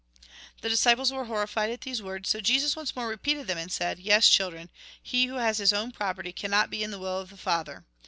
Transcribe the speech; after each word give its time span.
The 0.61 0.69
disciples 0.69 1.11
were 1.13 1.25
horrified 1.25 1.69
at 1.69 1.81
these 1.81 2.01
words, 2.01 2.27
so 2.27 2.41
Jesus 2.41 2.75
once 2.75 2.95
more 2.95 3.07
repeated 3.07 3.45
them, 3.45 3.59
and 3.59 3.71
said:" 3.71 3.99
Yes, 3.99 4.27
children, 4.27 4.71
he 4.99 5.27
who 5.27 5.35
has 5.35 5.59
his 5.59 5.73
own 5.73 5.91
property, 5.91 6.31
cannot 6.33 6.71
be 6.71 6.81
in 6.81 6.89
the 6.89 6.97
will 6.97 7.19
of 7.19 7.29
the 7.29 7.37
Father. 7.37 7.85